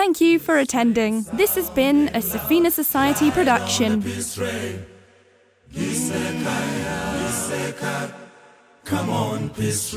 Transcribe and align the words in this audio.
Thank 0.00 0.22
you 0.22 0.38
for 0.38 0.56
attending. 0.56 1.24
This 1.34 1.56
has 1.56 1.68
been 1.68 2.08
a 2.08 2.20
Safina 2.20 2.72
Society 2.72 3.30
production. 3.30 4.02
Come 8.86 9.10
on, 9.10 9.50
peace. 9.50 9.94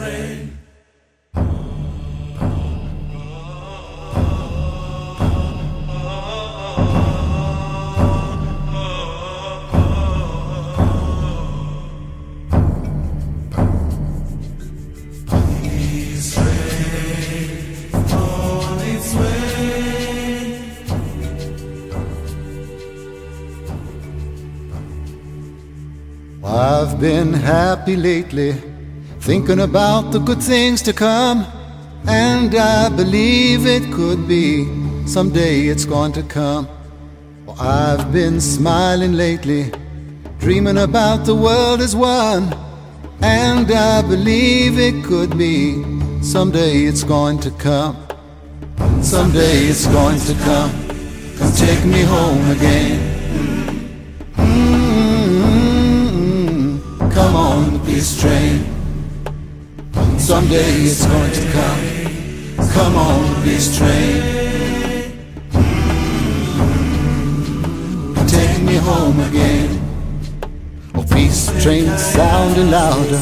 Been 27.03 27.33
happy 27.33 27.97
lately, 27.97 28.53
thinking 29.19 29.59
about 29.59 30.13
the 30.13 30.19
good 30.19 30.41
things 30.41 30.81
to 30.81 30.93
come. 30.93 31.45
And 32.07 32.55
I 32.55 32.87
believe 32.87 33.65
it 33.65 33.91
could 33.91 34.25
be, 34.25 34.63
someday 35.05 35.67
it's 35.67 35.83
going 35.83 36.13
to 36.13 36.23
come. 36.23 36.65
Well, 37.45 37.59
I've 37.59 38.13
been 38.13 38.39
smiling 38.39 39.15
lately, 39.15 39.69
dreaming 40.39 40.77
about 40.77 41.25
the 41.25 41.35
world 41.35 41.81
as 41.81 41.93
one. 41.93 42.55
And 43.21 43.69
I 43.69 44.01
believe 44.01 44.79
it 44.79 45.03
could 45.03 45.37
be, 45.37 45.83
someday 46.21 46.83
it's 46.83 47.03
going 47.03 47.39
to 47.39 47.51
come. 47.51 47.97
Someday 49.01 49.65
it's 49.65 49.87
going 49.87 50.21
to 50.21 50.33
come. 50.45 50.71
Come 51.37 51.51
take 51.51 51.83
me 51.83 52.03
home 52.03 52.49
again. 52.51 53.22
Come 57.13 57.35
on, 57.35 57.73
the 57.73 57.79
peace 57.85 58.19
train. 58.19 58.65
Someday 60.17 60.81
it's 60.81 61.05
going 61.05 61.31
to 61.31 61.51
come. 61.51 61.81
Come 62.73 62.95
on, 62.95 63.33
the 63.35 63.41
peace 63.43 63.77
train. 63.77 64.21
Take 68.27 68.63
me 68.63 68.75
home 68.77 69.19
again. 69.19 69.79
Oh, 70.95 71.05
peace 71.13 71.51
train 71.61 71.85
sounding 71.97 72.71
louder. 72.71 73.21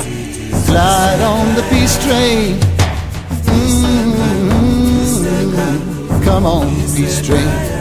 Glide 0.68 1.22
on 1.22 1.56
the 1.56 1.64
peace 1.70 1.98
train. 2.06 2.60
Mm, 3.52 4.14
Come 6.24 6.46
on, 6.46 6.70
peace 6.96 7.22
train. 7.26 7.72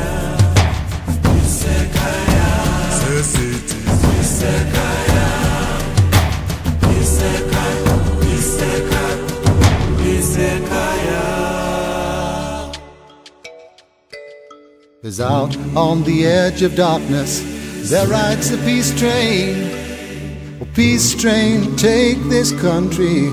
Cause 15.11 15.21
out 15.21 15.57
on 15.75 16.05
the 16.05 16.25
edge 16.25 16.63
of 16.63 16.77
darkness, 16.77 17.41
there 17.91 18.07
rides 18.07 18.53
a 18.53 18.59
peace 18.59 18.97
train. 18.97 19.57
Oh, 20.63 20.69
peace 20.73 21.21
train, 21.21 21.75
take 21.75 22.17
this 22.29 22.53
country, 22.61 23.27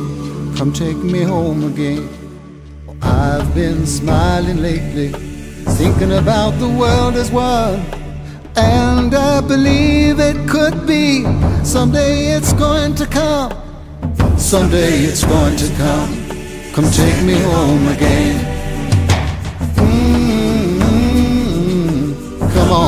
come 0.58 0.74
take 0.74 0.98
me 0.98 1.22
home 1.22 1.66
again. 1.66 2.10
I've 3.04 3.54
been 3.54 3.86
smiling 3.86 4.58
lately, 4.58 5.10
thinking 5.78 6.14
about 6.14 6.58
the 6.58 6.68
world 6.68 7.14
as 7.14 7.30
one. 7.30 7.86
And 8.56 9.14
I 9.14 9.42
believe 9.42 10.20
it 10.20 10.50
could 10.50 10.88
be, 10.88 11.26
someday 11.64 12.32
it's 12.36 12.54
going 12.54 12.96
to 12.96 13.06
come. 13.06 13.54
Someday 14.36 15.02
it's 15.02 15.24
going 15.24 15.56
to 15.58 15.68
come, 15.76 16.74
come 16.74 16.90
take 16.90 17.24
me 17.24 17.36
home 17.36 17.88
again. 17.90 18.57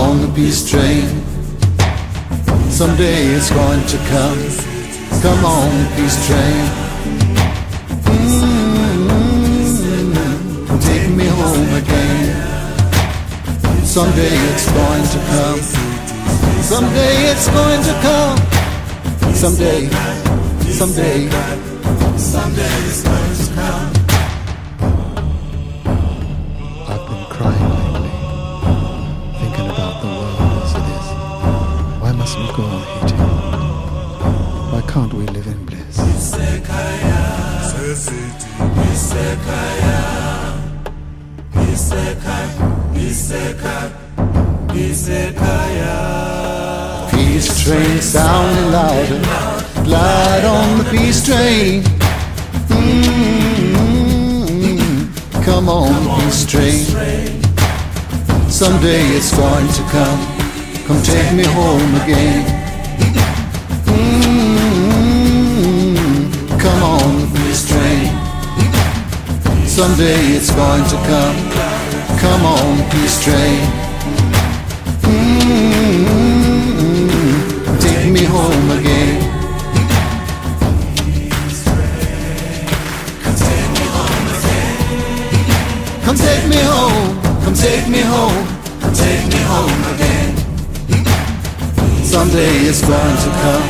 On, 0.10 0.22
the 0.22 0.28
peace 0.34 0.70
train. 0.70 1.06
Someday 2.70 3.28
it's 3.36 3.52
going 3.52 3.84
to 3.94 3.98
come. 4.10 4.40
Come 5.22 5.46
on, 5.46 5.70
the 5.84 5.88
peace 5.96 6.18
train. 6.28 6.66
Mm, 8.10 9.90
Take 10.82 11.10
me 11.16 11.28
home 11.28 11.74
again. 11.82 12.36
Someday 13.86 14.36
it's 14.52 14.68
going 14.72 15.06
to 15.14 15.20
come. 15.32 15.62
Someday 16.72 17.16
it's 17.32 17.48
going 17.50 17.84
to 17.84 17.94
come. 18.02 18.38
Someday, 19.36 19.90
someday, 20.80 21.30
someday 22.18 22.76
it's 22.88 23.04
going 23.04 23.36
to 23.36 23.54
come. 23.56 23.99
Peace 47.12 47.64
train 47.64 48.00
sounding 48.02 48.72
louder. 48.72 49.20
Glide 49.84 50.46
on 50.46 50.78
the 50.78 50.86
peace 50.92 51.26
train. 51.26 51.84
Mm, 53.80 55.44
Come 55.44 55.68
on, 55.68 56.22
peace 56.22 56.46
train. 56.46 56.86
Someday 58.50 59.02
it's 59.18 59.32
going 59.36 59.68
to 59.68 59.82
come. 59.92 60.20
Come 60.88 61.02
take 61.04 61.34
me 61.34 61.44
home 61.44 61.96
again. 62.04 62.46
Mm, 63.86 64.59
Someday 69.80 70.36
it's 70.36 70.52
going 70.52 70.84
to 70.84 70.96
come. 71.08 71.38
Come 72.20 72.46
on, 72.46 72.90
peace 72.92 73.24
train. 73.24 73.62
Mm, 75.08 76.70
Take 77.80 78.12
me 78.12 78.26
home 78.26 78.72
again. 78.78 79.24
Come 86.04 86.16
take 86.16 86.48
me 86.50 86.58
home, 86.66 87.22
come 87.44 87.54
take 87.54 87.88
me 87.88 88.02
home, 88.02 88.48
come 88.82 88.94
take 88.94 89.26
me 89.28 89.40
home 89.52 89.84
again. 89.94 90.36
Someday 92.04 92.68
it's 92.70 92.82
going 92.82 93.18
to 93.26 93.30
come, 93.44 93.68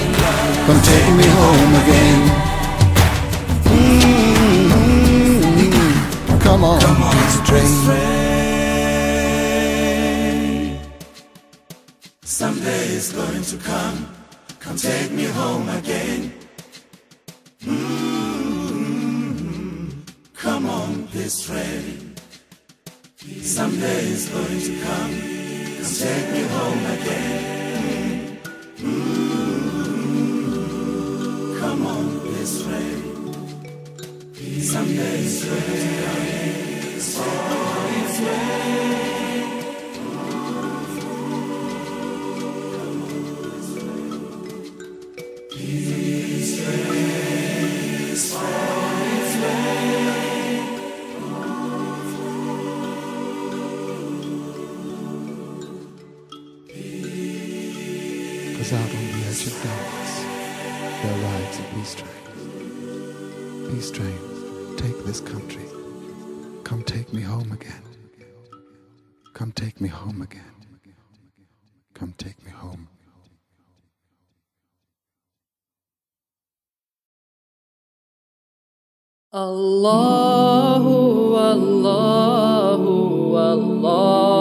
come 0.65 0.81
take 0.81 1.11
me 1.17 1.25
home 1.27 1.75
again. 1.83 2.48
Mm, 6.49 6.81
Come 6.81 7.03
on, 7.03 7.13
peace 7.13 7.41
train. 7.47 7.69
Someday 12.23 12.85
it's 12.97 13.11
going 13.13 13.43
to 13.43 13.57
come. 13.57 14.07
Come 14.59 14.75
take 14.77 15.11
me 15.11 15.25
home 15.25 15.69
again. 15.69 16.33
Mm, 17.61 18.71
Come 20.33 20.65
on, 20.69 21.07
peace 21.09 21.43
train. 21.45 22.15
Someday 23.41 23.99
it's 24.13 24.29
going 24.29 24.59
to 24.59 24.79
come. 24.81 25.13
Come 25.77 25.93
take 26.03 26.31
me 26.33 26.41
home 26.55 26.85
again. 26.97 28.39
Mm, 28.77 29.99
Come 31.59 31.85
on, 31.85 32.19
peace 32.21 32.63
train. 32.63 33.08
Someday 34.79 35.27
going 35.43 36.89
to 36.93 37.13
come. 37.17 37.78
Come 69.39 69.53
take 69.53 69.79
me 69.79 69.87
home 69.87 70.21
again. 70.21 70.51
Come 71.93 72.13
take 72.17 72.43
me 72.43 72.51
home. 72.51 72.89
Allahu, 79.33 81.35
Allahu, 81.37 83.37
Allahu. 83.37 84.38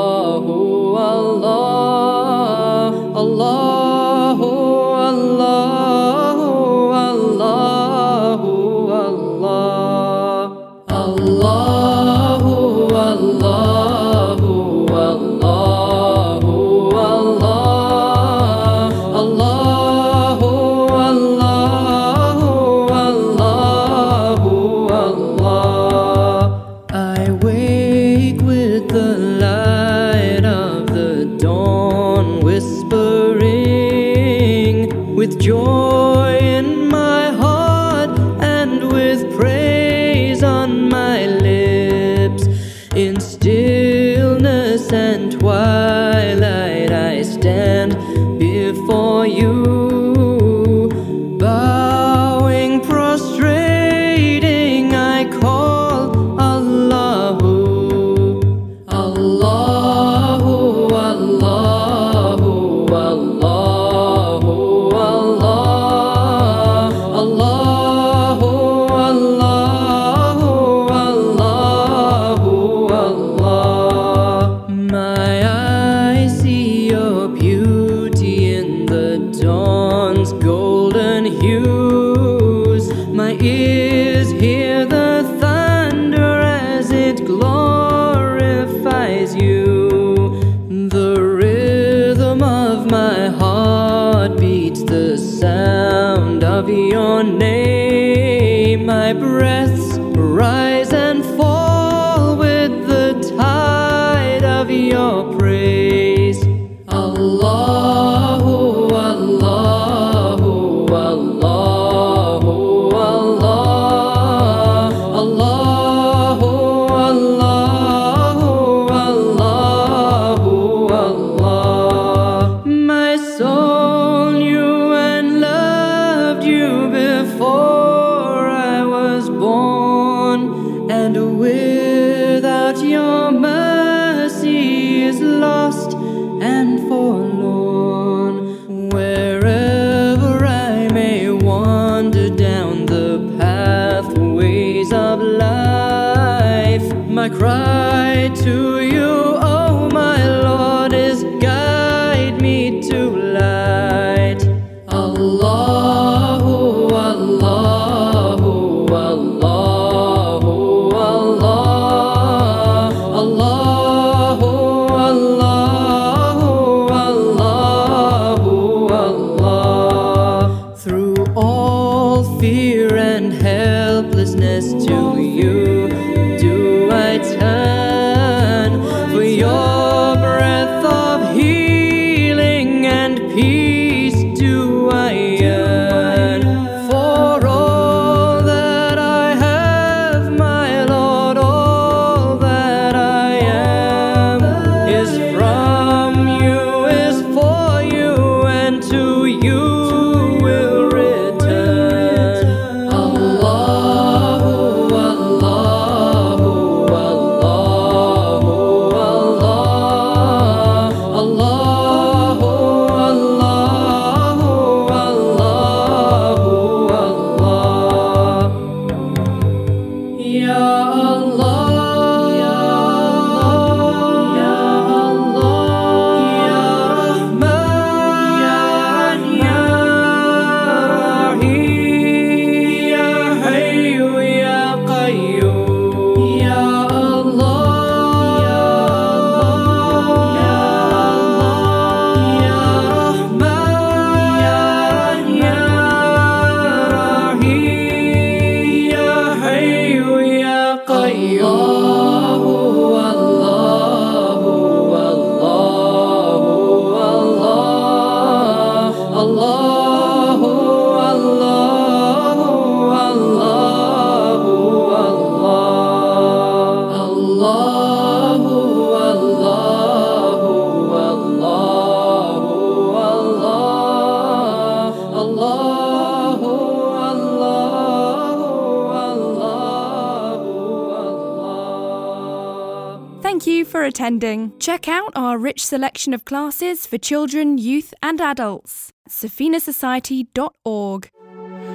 Attending. 283.82 284.58
Check 284.58 284.88
out 284.88 285.12
our 285.14 285.38
rich 285.38 285.64
selection 285.64 286.14
of 286.14 286.24
classes 286.24 286.86
for 286.86 286.98
children, 286.98 287.58
youth, 287.58 287.92
and 288.02 288.20
adults. 288.20 288.92
SafinaSociety.org. 289.08 291.10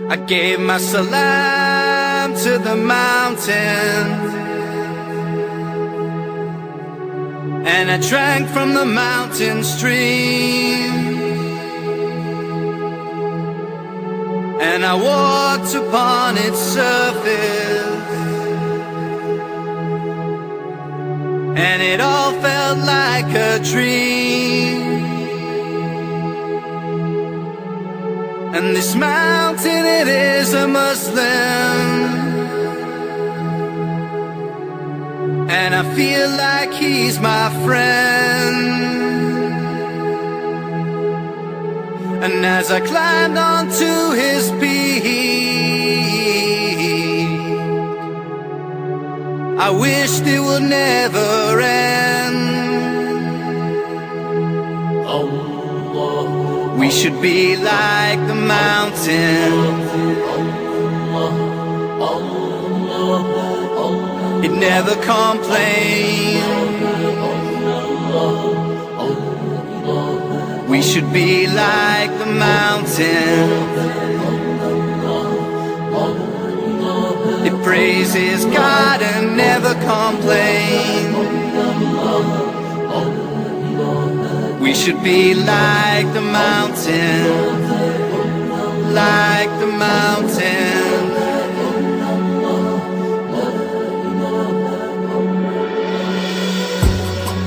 I 0.10 0.18
gave 0.18 0.60
my 0.60 0.78
salam 0.78 2.36
to 2.36 2.58
the 2.58 2.76
mountain 2.76 4.34
And 7.66 7.90
I 7.90 7.98
drank 8.10 8.50
from 8.50 8.74
the 8.74 8.86
mountain 8.86 9.64
stream 9.64 10.92
And 14.60 14.86
I 14.86 14.94
walked 14.94 15.74
upon 15.76 16.38
its 16.38 16.60
surface 16.60 17.83
And 21.56 21.82
it 21.82 22.02
all 22.02 22.32
felt 22.42 22.80
like 22.80 23.34
a 23.36 23.60
dream 23.64 24.94
And 28.56 28.76
this 28.76 28.94
mountain, 28.94 29.84
it 29.84 30.08
is 30.08 30.54
a 30.54 30.68
Muslim. 30.68 31.20
And 35.50 35.74
I 35.74 35.84
feel 35.96 36.30
like 36.30 36.72
he's 36.72 37.20
my 37.20 37.50
friend. 37.66 38.68
And 42.24 42.46
as 42.46 42.70
I 42.70 42.80
climbed 42.82 43.40
onto 43.40 44.12
his 44.12 44.52
peak, 44.62 45.83
I 49.56 49.70
wished 49.70 50.26
it 50.26 50.40
would 50.40 50.64
never 50.64 51.62
end. 51.62 52.40
We 56.80 56.90
should 56.90 57.22
be 57.22 57.56
like 57.56 58.20
the 58.28 58.36
mountain. 58.36 59.54
It 64.44 64.52
never 64.52 64.96
complains. 64.96 66.44
We 70.70 70.82
should 70.82 71.14
be 71.14 71.48
like 71.48 72.10
the 72.18 72.26
mountain. 72.26 74.43
It 77.74 77.78
praises 77.78 78.46
God 78.46 79.02
and 79.02 79.36
never 79.36 79.74
complains. 79.74 81.18
We 84.62 84.76
should 84.76 85.04
be 85.04 85.34
like 85.34 86.14
the 86.14 86.22
mountain, 86.22 87.26
like 88.94 89.50
the 89.60 89.66
mountain. 89.66 91.04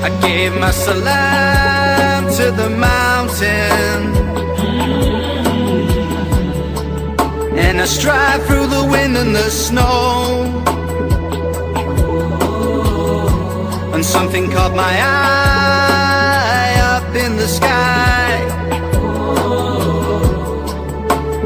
I 0.03 0.09
gave 0.21 0.53
my 0.59 0.71
salam 0.71 2.27
to 2.35 2.51
the 2.51 2.69
mountain. 2.69 4.36
And 7.77 7.83
I 7.83 7.85
stride 7.85 8.41
through 8.47 8.65
the 8.65 8.83
wind 8.89 9.15
and 9.15 9.35
the 9.35 9.51
snow. 9.51 10.63
And 13.93 14.03
something 14.03 14.49
caught 14.49 14.73
my 14.73 14.95
eye 14.99 16.75
up 16.95 17.13
in 17.13 17.37
the 17.37 17.47
sky. 17.47 18.33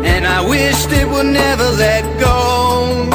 And 0.05 0.25
I 0.25 0.39
wished 0.47 0.93
it 0.93 1.05
would 1.05 1.25
never 1.25 1.69
let 1.85 2.03
go. 2.17 3.09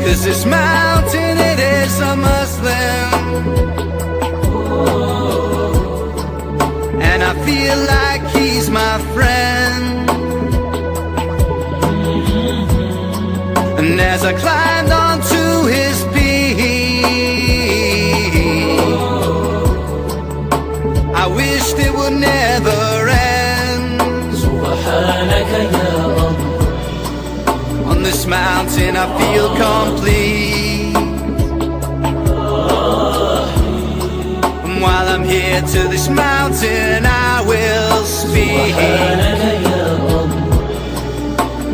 Cause 0.00 0.24
this 0.24 0.46
mountain, 0.46 1.36
it 1.36 1.58
is 1.58 2.00
a 2.00 2.16
Muslim. 2.16 3.75
As 13.98 14.24
I 14.24 14.32
climbed 14.32 14.90
onto 14.90 15.66
his 15.76 16.04
peak, 16.14 16.58
I 21.14 21.26
wished 21.40 21.78
it 21.78 21.92
would 21.98 22.12
never 22.12 23.08
end. 23.08 24.00
On 27.90 28.02
this 28.02 28.26
mountain, 28.26 28.96
I 28.96 29.06
feel 29.18 29.48
complete. 29.66 30.96
And 34.64 34.76
while 34.82 35.08
I'm 35.14 35.24
here 35.24 35.60
to 35.60 35.88
this 35.88 36.08
mountain, 36.08 37.06
I 37.06 37.42
will 37.46 38.04
speak. 38.04 38.74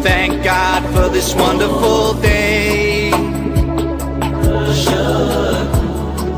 Thank 0.02 0.43
God 0.45 0.72
this 1.23 1.35
wonderful 1.37 2.14
day. 2.14 3.12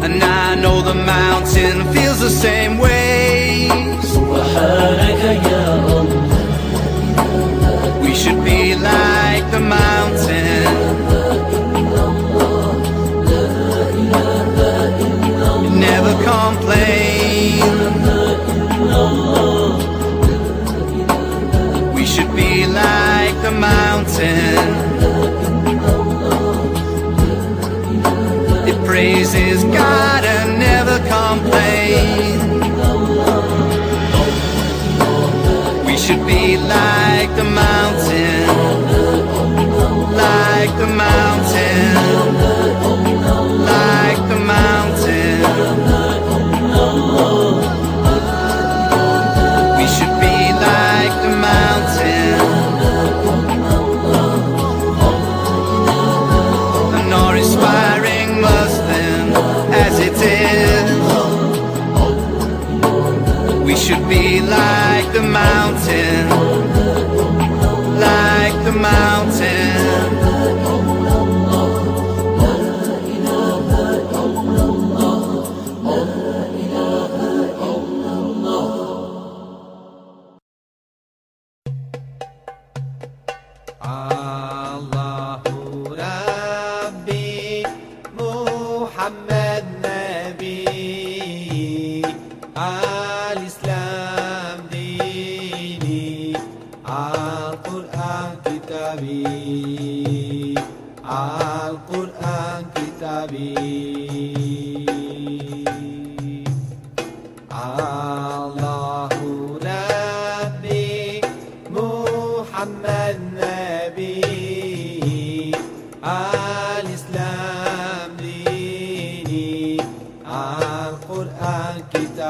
And 0.05 0.23
I 0.23 0.55
know 0.62 0.83
the 0.83 0.95
mountain 0.95 1.76
feels 1.95 2.21
the 2.21 2.29
same 2.29 2.76
way. 2.79 3.69
We 8.03 8.14
should 8.14 8.45
be 8.45 8.75
like 8.75 9.45
the 9.57 9.62
mountain. 9.79 10.64
Never 15.87 16.12
complain. 16.31 17.62
We 21.95 22.05
should 22.05 22.33
be 22.37 22.67
like 22.67 23.37
the 23.43 23.50
mountain. 23.50 23.84
Praises 28.95 29.65
God 29.65 30.23
and 30.25 30.61
never 30.61 30.99
complain. 31.17 32.39
We 35.85 35.97
should 35.97 36.25
be 36.25 36.57
like 36.59 37.31
the 37.35 37.43
mountain, 37.43 38.47
like 40.15 40.73
the 40.79 40.87
mountain, 40.87 42.53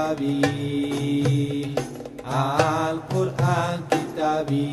كتابي 0.04 1.74
القرآن 2.92 3.80
كتابي 3.92 4.72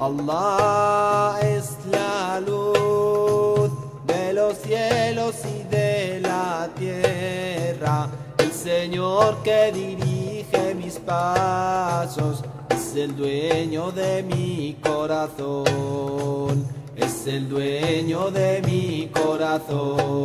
Allah 0.00 1.38
es 1.42 1.76
la 1.92 2.40
luz 2.40 3.70
de 4.06 4.32
los 4.32 4.56
cielos 4.56 5.34
y 5.44 5.62
de 5.68 6.20
la 6.20 6.70
tierra, 6.78 8.08
el 8.38 8.50
Señor 8.50 9.42
que 9.44 9.70
dirige 9.72 10.74
mis 10.74 10.98
pasos, 10.98 12.42
es 12.70 12.96
el 12.96 13.14
dueño 13.14 13.92
de 13.92 14.22
mi 14.22 14.78
corazón, 14.82 16.64
es 16.96 17.26
el 17.26 17.46
dueño 17.50 18.30
de 18.30 18.62
mi 18.62 19.10
corazón. 19.12 20.20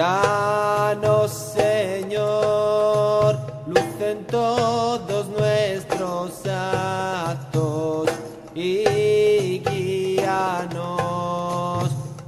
Danos, 0.00 1.30
Señor, 1.30 3.36
luz 3.66 4.00
en 4.00 4.24
todos 4.24 5.28
nuestros 5.28 6.40
actos 6.46 8.08
y 8.54 9.58
guíanos 9.58 10.90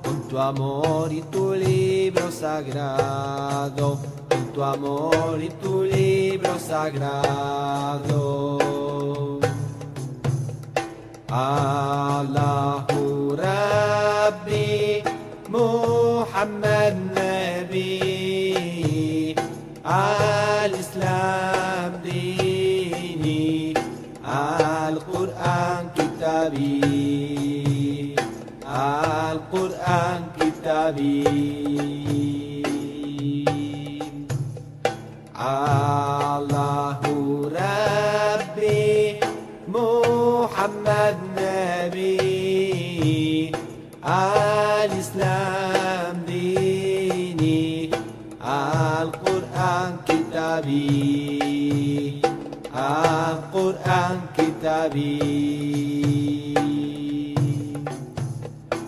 con 0.04 0.28
tu 0.28 0.38
amor 0.38 1.10
y 1.14 1.22
tu 1.22 1.54
libro 1.54 2.30
sagrado, 2.30 3.98
con 4.28 4.52
tu 4.52 4.62
amor 4.62 5.42
y 5.42 5.48
tu 5.48 5.84
libro 5.84 6.58
sagrado. 6.58 8.58
Allahu 11.30 13.34
Rabbi 13.34 15.02
Muhammad 15.48 17.11
الإسلام 20.64 21.92
ديني 22.04 23.74
القرآن 24.88 25.88
كتابي 25.96 26.80
القرآن 29.32 30.22
كتابي. 30.40 31.24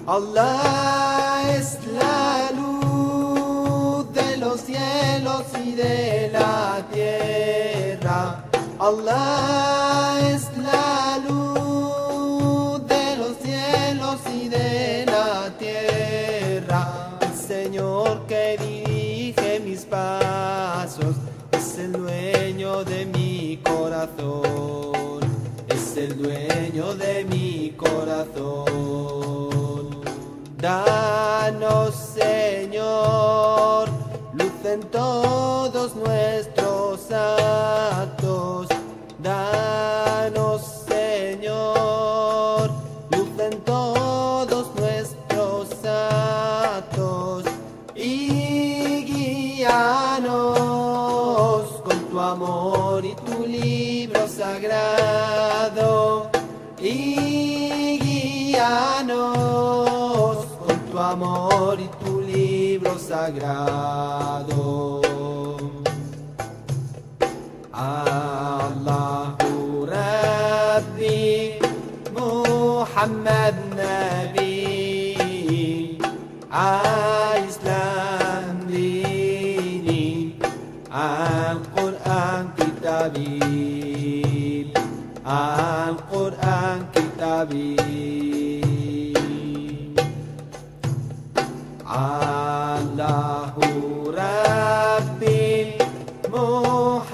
Allah 0.06 1.42
es 1.56 1.78
la 1.86 2.50
luz 2.50 4.12
de 4.12 4.36
los 4.38 4.60
cielos 4.62 5.44
y 5.64 5.72
de 5.72 6.30
la 6.32 6.84
tierra. 6.92 8.44
Allah 8.80 9.83
Danos, 39.24 40.62
Señor, 40.88 42.70
luz 43.10 43.28
en 43.38 43.60
todos 43.60 44.74
nuestros 44.74 45.68
actos. 45.84 47.44
Y 47.94 49.04
guíanos 49.04 50.34
con 51.84 51.98
tu 52.10 52.18
amor 52.20 53.04
y 53.04 53.14
tu 53.14 53.46
libro 53.46 54.26
sagrado. 54.28 56.30
Y 56.80 58.00
guíanos 58.00 59.28
con 60.66 60.76
tu 60.90 60.98
amor 60.98 61.78
y 61.80 61.86
tu 62.04 62.20
libro 62.20 62.98
sagrado. 62.98 65.03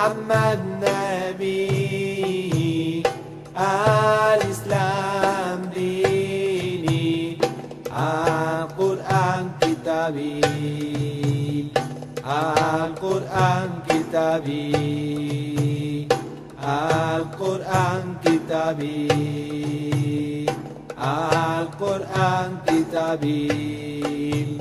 Muhammad 0.00 0.64
Nabi 0.81 1.61
Al-Islam 3.53 5.68
dini 5.70 7.37
Al-Quran 7.92 9.61
kitabi 9.61 10.40
Al-Quran 12.24 13.68
kitabi 13.85 14.64
Al-Quran 16.64 18.16
kitabi 18.24 19.89
al 21.00 21.70
Corán 21.78 22.62
Kitabil. 22.66 24.60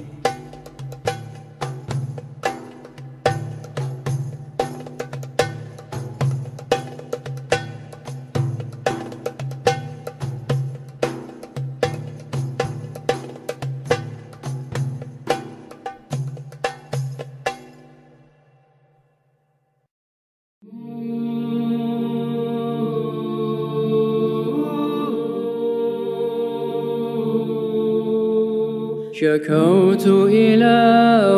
شكوت 29.19 30.07
إلى 30.07 30.77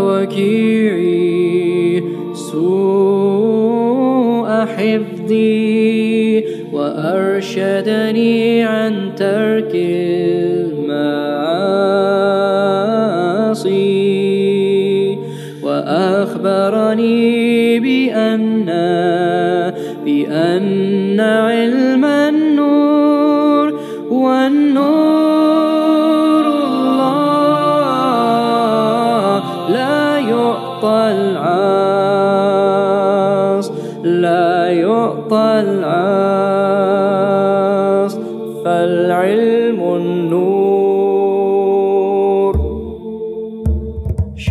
وكيعي 0.08 2.04
سوء 2.52 3.82
حفظي 4.66 6.44
وأرشدني 6.74 8.64
عن 8.64 9.16
ترك 9.16 9.76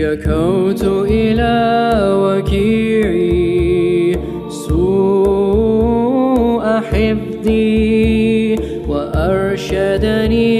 شكوت 0.01 0.83
إلى 1.11 1.57
وكيعي 2.25 4.17
سوء 4.49 5.81
حفظي 6.81 8.57
وأرشدني 8.89 10.60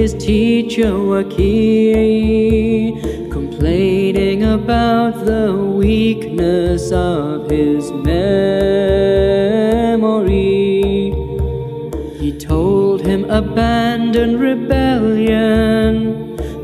his 0.00 0.14
teacher 0.14 0.98
Waki 0.98 1.92
Complaining 3.30 4.44
about 4.44 5.26
the 5.26 5.54
weakness 5.54 6.90
of 6.90 7.50
his 7.50 7.92
memory. 7.92 8.32
He 12.18 12.32
told 12.32 13.02
him 13.02 13.26
abandon 13.28 14.38
rebellion 14.38 15.94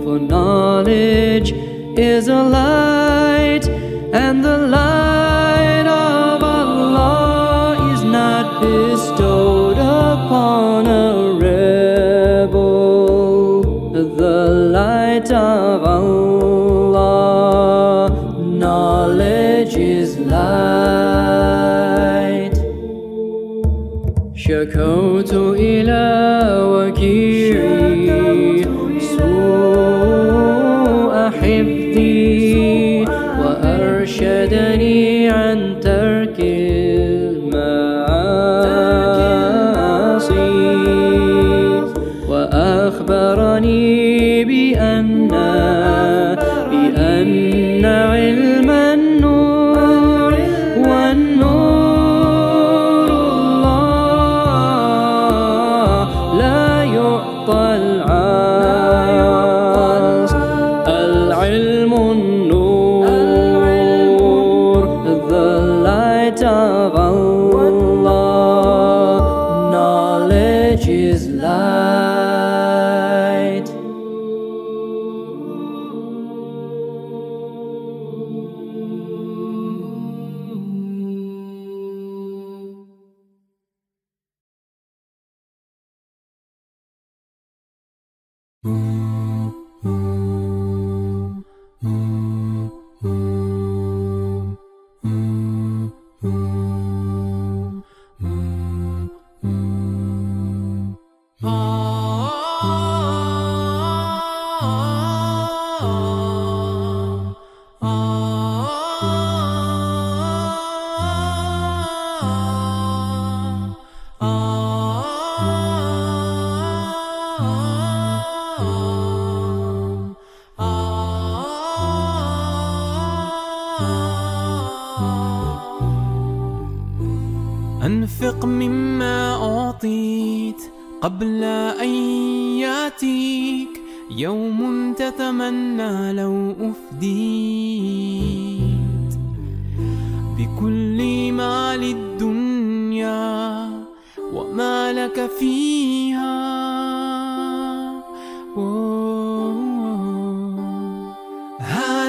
For 0.03 0.19
knowledge 0.19 1.53
is 1.53 2.29
a 2.29 2.43
light 2.43 3.69
And 3.69 4.43
the 4.43 4.57
light 4.67 4.86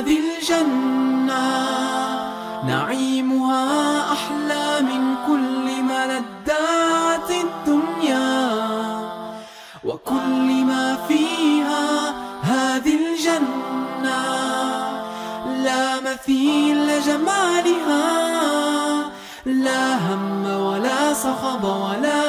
هذه 0.07 0.19
الجنة 0.39 1.47
نعيمها 2.67 3.65
أحلى 4.13 4.81
من 4.81 5.15
كل 5.27 5.83
ملذات 5.83 7.29
الدنيا. 7.31 8.57
وكل 9.83 10.47
ما 10.65 10.97
فيها 11.07 12.13
هذه 12.41 12.95
الجنة. 12.95 14.23
لا 15.63 15.99
مثيل 15.99 16.77
لجمالها. 16.87 18.05
لا 19.45 19.95
هم 19.95 20.45
ولا 20.45 21.13
صخب 21.13 21.63
ولا 21.63 22.26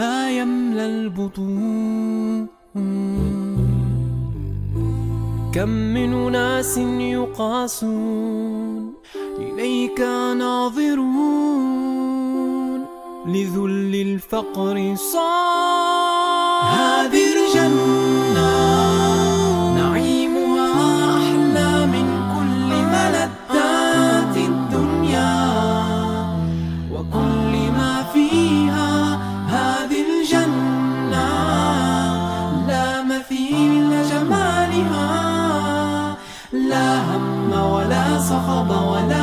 ما 0.00 0.30
يملى 0.30 0.86
البطون. 0.86 2.46
كم 5.54 5.68
من 5.68 6.12
أناس 6.26 6.78
يقاسون 7.18 8.94
إليك 9.38 10.00
ناظرون 10.40 11.20
لذل 13.26 13.94
الفقر 13.94 14.94
صار 14.96 16.62
هذه 16.62 17.29
صخب 38.30 38.70
ولا 38.70 39.19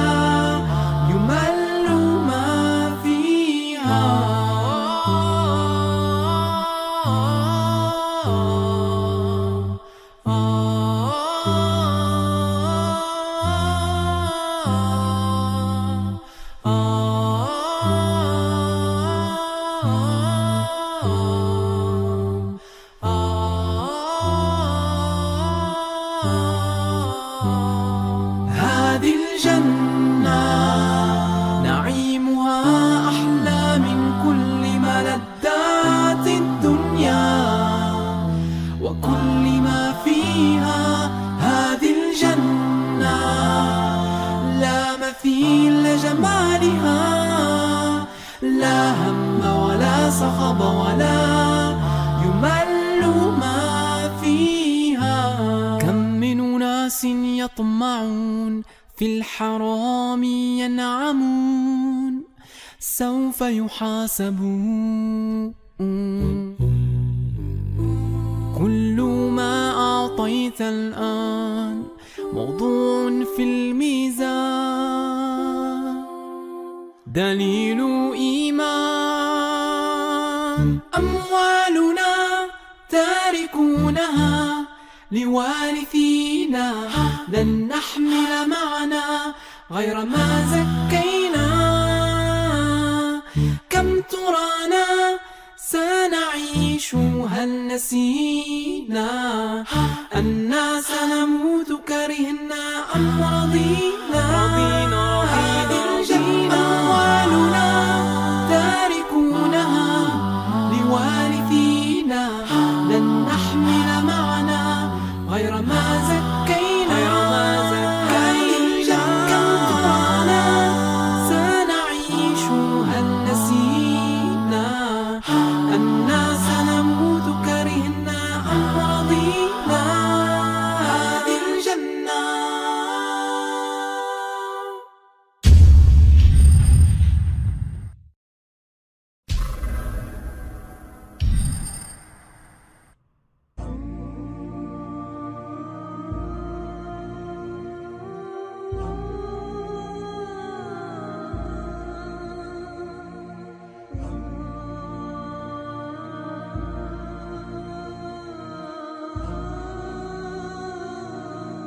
دليل 77.14 77.82
إيمان. 78.14 78.68
أموالنا 80.98 82.16
تاركونها 82.90 84.66
لوارثينا. 85.12 86.74
لن 87.30 87.68
نحمل 87.68 88.48
معنا 88.50 89.34
غير 89.72 90.06
ما 90.06 90.46
زكينا. 90.52 91.48
كم 93.70 94.02
ترانا 94.02 95.20
سنعيش؟ 95.58 96.96
هل 97.32 97.68
نسينا 97.68 99.10
أنا 100.16 100.82
سنموت 100.82 101.72
كرهنا 101.88 102.96
أم 102.96 103.24
رضينا. 103.24 103.88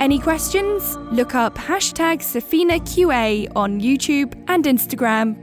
Any 0.00 0.18
questions? 0.18 0.96
Look 1.12 1.34
up 1.34 1.56
hashtag 1.56 2.20
SafinaQA 2.22 3.52
on 3.54 3.82
YouTube 3.82 4.32
and 4.48 4.64
Instagram. 4.64 5.36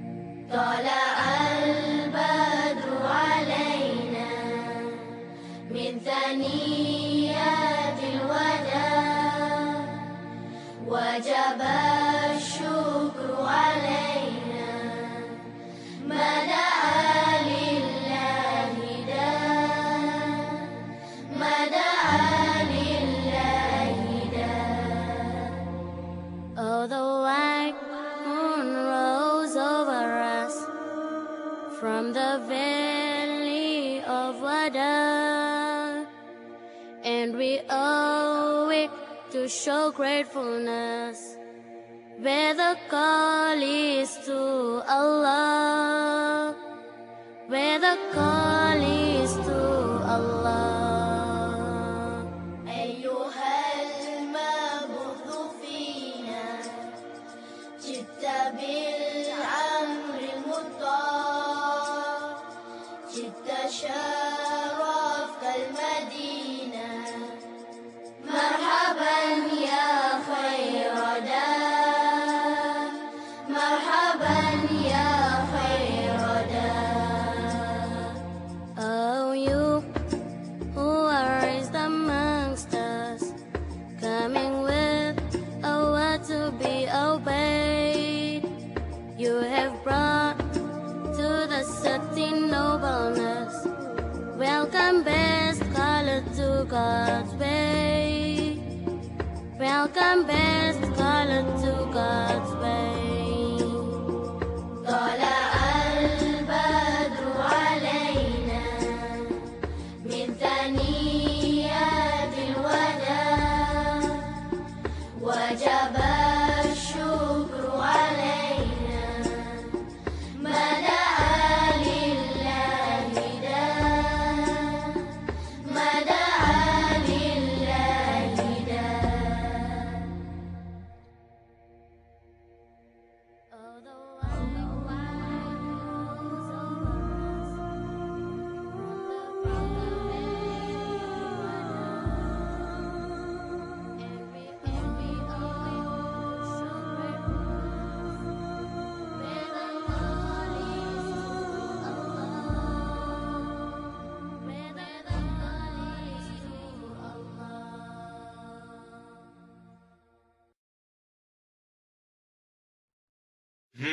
show 39.68 39.92
gratefulness. 39.92 41.36
Where 42.24 42.54
the 42.54 42.78
call 42.88 43.62
is 43.62 44.16
to 44.28 44.40
Allah. 44.88 46.56
Where 47.48 47.78
the 47.78 47.98
call 48.16 48.80
is 48.80 49.34
to 49.48 49.60
Allah. 50.16 50.64
أيها 52.68 53.56
المبعوث 53.84 55.28
فينا 55.60 56.48
جئت 57.84 58.24
بالعمر 58.56 60.20
المطاع 60.36 61.68
جئت 63.14 63.48
شاهدا 63.70 64.17
Welcome 99.78 100.26
back. 100.26 100.47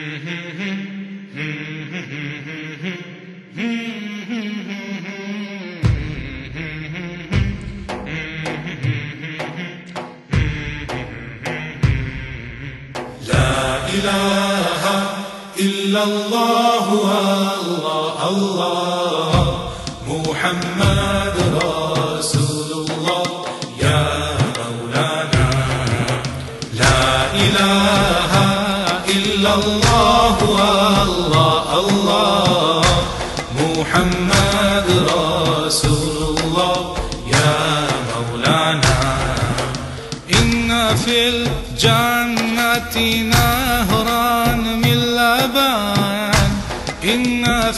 Mm-hmm. 0.05 0.44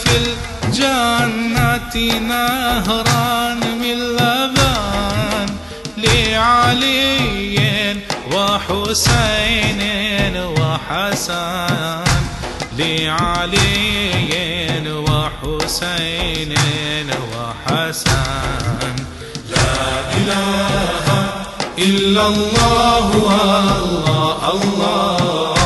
في 0.03 0.13
الجنة 0.17 1.95
نهرا 2.19 3.53
من 3.53 3.97
لبن 4.17 5.47
لعلي 5.97 7.17
وحسين 8.31 9.81
وحسن 10.59 12.05
لعلي 12.77 13.87
وحسين 15.07 16.53
وحسن 17.33 18.95
لا 19.49 19.73
إله 20.17 21.07
إلا 21.77 22.27
الله 22.27 23.07
الله 23.83 24.39
الله. 24.53 25.56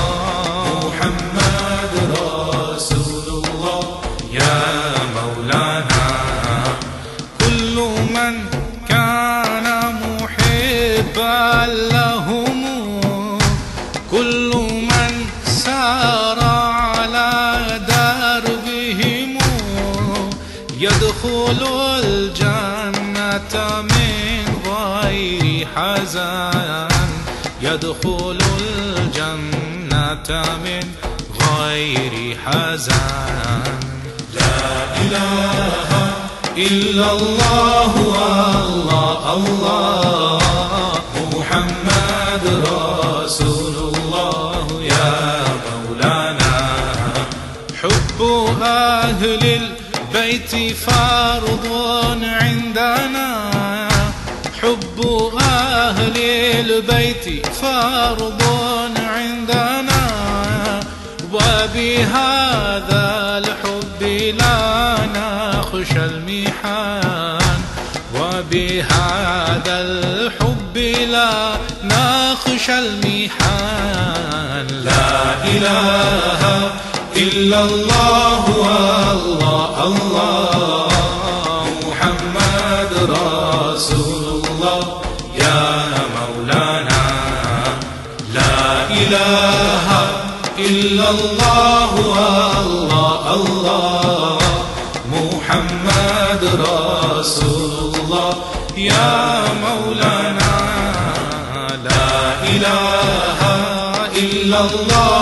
الجنة 30.30 30.58
من 30.64 30.86
غير 31.42 32.38
حزن. 32.46 33.64
لا 34.34 34.98
إله 35.02 35.90
إلا 36.58 37.12
الله 37.12 37.94
الله 38.66 39.34
الله. 39.34 40.42
محمد 41.34 42.46
رسول 42.66 43.76
الله 43.94 44.66
يا 44.84 45.44
مولانا. 45.72 46.56
حب 47.82 48.22
أهل 48.62 49.24
البيت 49.44 50.78
فرض 50.78 51.66
عندنا. 52.24 53.50
حب 54.62 54.98
أهل 55.40 56.18
البيت 56.18 57.48
فرض 57.62 58.42
عندنا. 58.98 59.81
وبهذا 61.72 63.38
الحب 63.38 64.02
لا 64.40 64.60
نخشى 65.16 66.06
المحان. 66.06 67.60
وبهذا 68.16 69.76
الحب 69.82 70.78
لا 71.12 71.58
نخشى 71.84 72.80
المحان. 72.80 74.68
لا 74.68 75.44
إله 75.44 76.72
إلا 77.16 77.62
الله 77.62 78.44
الله 79.12 79.84
الله. 79.84 81.01
الله 91.12 91.92
الله 92.66 93.34
الله. 93.34 94.38
محمد 95.12 96.44
رسول 96.44 97.94
الله. 97.96 98.34
يا 98.78 99.44
مولانا 99.66 100.54
لا 101.84 102.14
إله 102.54 103.40
إلا 104.16 104.60
الله. 104.60 105.21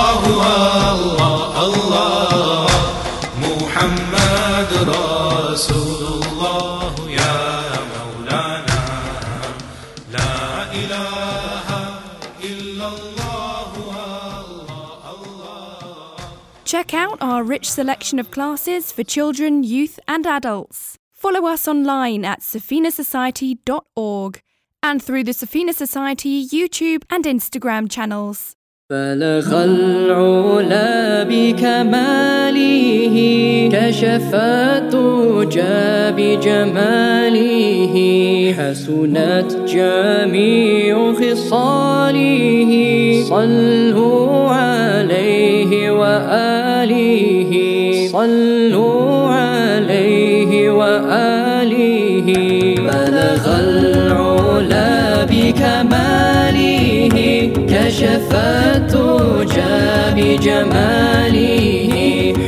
Check 16.69 16.95
out 16.95 17.19
our 17.21 17.43
rich 17.43 17.71
selection 17.71 18.19
of 18.19 18.31
classes 18.31 18.91
for 18.93 19.05
children, 19.05 19.65
youth, 19.65 19.99
and 20.09 20.27
adults. 20.27 20.97
Follow 21.13 21.47
us 21.47 21.69
online 21.69 22.25
at 22.25 22.41
safinasociety.org 22.41 24.41
and 24.83 25.03
through 25.03 25.25
the 25.25 25.33
Safina 25.33 25.75
Society 25.75 26.47
YouTube 26.47 27.05
and 27.11 27.25
Instagram 27.25 27.91
channels. 27.91 28.57
بلغ 28.91 29.65
العلا 29.65 31.23
بكماله 31.23 33.17
كشف 33.73 34.35
الدجى 34.35 36.13
بجماله 36.17 37.95
حسنت 38.59 39.53
جميع 39.69 41.13
خصاله 41.13 42.73
صلوا 43.29 44.51
عليه 44.51 45.91
وآله 45.91 46.58
صلوا 48.12 49.28
عليه 49.28 50.70
وآله. 50.70 52.28
بلغ 52.78 53.44
العلا 53.60 55.26
بكماله 55.26 57.18
كشف 57.70 58.30
الدجى 58.36 59.80
بجماله. 60.16 61.94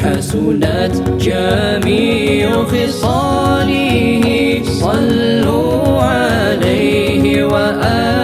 حسنت 0.03 0.95
جميع 1.21 2.47
خصاله 2.63 4.25
صلوا 4.63 6.01
عليه 6.01 7.43
وآله. 7.43 8.20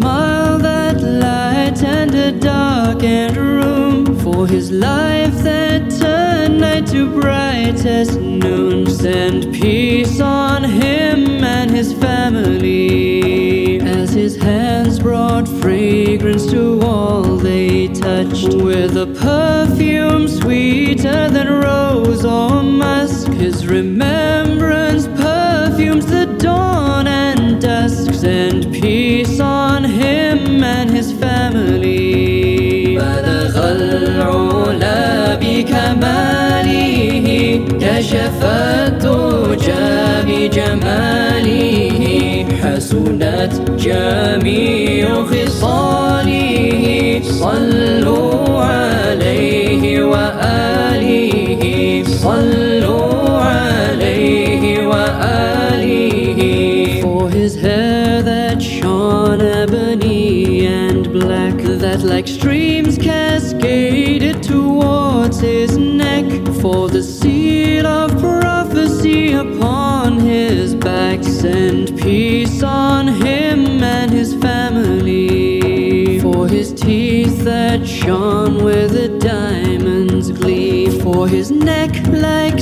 Smile 0.00 0.56
that 0.58 1.02
lightened 1.02 2.14
a 2.14 2.32
darkened 2.32 3.36
room 3.36 4.18
For 4.20 4.46
his 4.46 4.70
life 4.70 5.36
that 5.42 5.90
turned 5.90 6.60
night 6.60 6.86
to 6.88 7.10
brightest 7.20 8.18
noon 8.18 8.86
Send 8.88 9.52
peace 9.52 10.18
on 10.20 10.64
him 10.64 11.44
and 11.44 11.70
his 11.70 11.92
family. 11.92 13.80
As 13.80 14.10
his 14.14 14.36
hands 14.36 15.00
brought 15.00 15.46
fragrance 15.46 16.50
to 16.50 16.80
all 16.80 17.36
they 17.36 17.88
touched 17.88 18.54
With 18.54 18.96
a 18.96 19.08
perfume 19.28 20.28
sweeter 20.28 21.28
than 21.28 21.48
rose 21.48 22.24
or 22.24 22.62
musk 22.62 23.32
His 23.32 23.66
remembrance 23.66 25.19
Send 28.50 28.72
peace 28.72 29.38
on 29.38 29.84
him 29.84 30.64
and 30.64 30.90
his 30.90 31.12
family. 31.12 32.96
بلغ 32.96 33.54
العلا 33.72 35.34
بكماله 35.34 37.26
كشف 37.80 38.40
الدجى 38.44 39.78
بجماله 40.26 42.02
حسنت 42.62 43.52
جميع 43.78 45.24
خصاله. 45.24 47.20
صلوا 47.22 48.64
عليه 48.64 50.02
وآله. 50.02 51.32
صلوا 52.04 52.69
his 57.40 57.54
hair 57.54 58.22
that 58.22 58.60
shone 58.60 59.40
ebony 59.40 60.66
and 60.66 61.10
black, 61.10 61.56
that 61.56 62.00
like 62.02 62.28
streams 62.28 62.98
cascaded 62.98 64.42
towards 64.42 65.40
his 65.40 65.78
neck. 65.78 66.26
For 66.60 66.90
the 66.90 67.02
seal 67.02 67.86
of 67.86 68.10
prophecy 68.20 69.32
upon 69.32 70.20
his 70.20 70.74
back, 70.74 71.24
send 71.24 71.98
peace 71.98 72.62
on 72.62 73.08
him 73.08 73.82
and 73.82 74.10
his 74.10 74.34
family. 74.34 76.20
For 76.20 76.46
his 76.46 76.74
teeth 76.74 77.42
that 77.44 77.88
shone 77.88 78.62
with 78.62 78.92
a 78.92 79.18
diamond's 79.18 80.30
gleam, 80.30 81.00
for 81.00 81.26
his 81.26 81.50
neck 81.50 82.06
like 82.08 82.60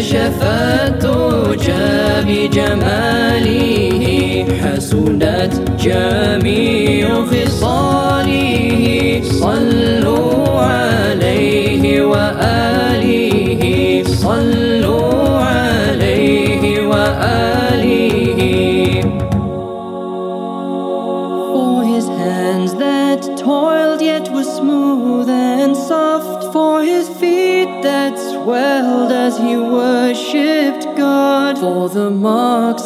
كشف 0.00 0.40
الدجى 0.42 1.78
بجماله 2.26 4.02
حسنت 4.62 5.52
جميع 5.80 7.24
خصاله. 7.24 9.22
صلوا 9.22 10.60
عليه 10.60 12.02
وآله 12.02 12.89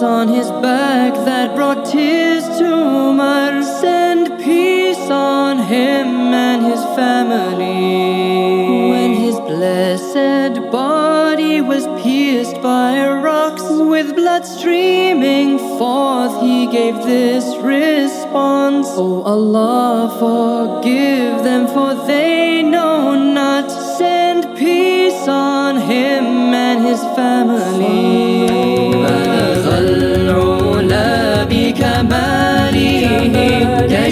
on 0.04 0.28
his 0.28 0.50
back 0.62 1.14
that 1.24 1.56
brought 1.56 1.86
tears 1.86 2.44
to 2.58 2.64
Umar. 2.64 3.62
Send 3.62 4.38
peace 4.38 5.10
on 5.10 5.58
him 5.58 6.08
and 6.46 6.62
his 6.62 6.82
family. 6.94 8.90
When 8.90 9.14
his 9.14 9.36
blessed 9.40 10.70
body 10.70 11.60
was 11.60 11.86
pierced 12.02 12.60
by 12.62 13.08
rocks 13.28 13.64
with 13.68 14.14
blood 14.14 14.44
streaming 14.44 15.58
forth, 15.78 16.40
he 16.42 16.66
gave 16.66 16.96
this 16.96 17.44
response 17.62 18.88
Oh 18.96 19.22
Allah, 19.22 20.16
forgive 20.22 21.42
them, 21.42 21.66
for 21.66 21.94
they 22.06 22.62
know 22.62 23.14
not. 23.14 23.68
Send 23.98 24.56
peace 24.58 25.26
on 25.26 25.76
him 25.76 26.52
and 26.52 26.84
his 26.84 27.00
family. 27.16 28.43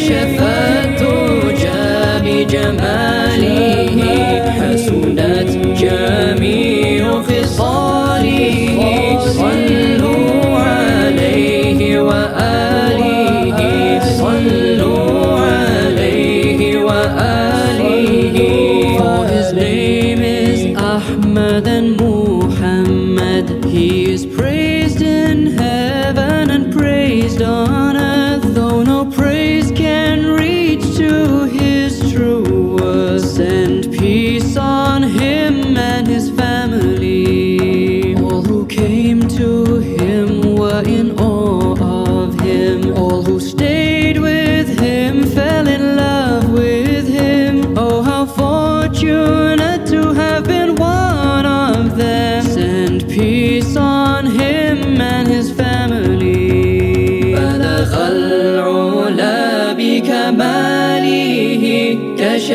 كشفت 0.03 1.03
جامي 1.63 2.45
جمال. 2.45 3.02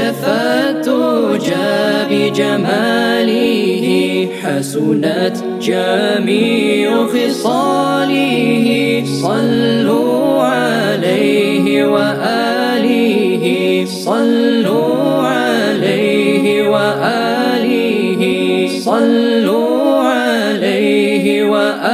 الدجى 0.07 1.67
بجماله 2.09 3.87
حسنت 4.41 5.37
جميع 5.61 7.07
خصاله. 7.07 8.67
صلوا 9.21 10.43
عليه 10.43 11.85
وآله 11.85 13.45
صلوا 13.85 15.27
عليه 15.27 16.69
وآله 16.69 18.23
صلوا 18.79 20.03
عليه 20.03 21.43
وآله. 21.43 21.87